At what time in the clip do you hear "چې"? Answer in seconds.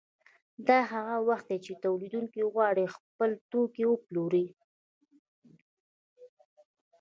1.65-1.73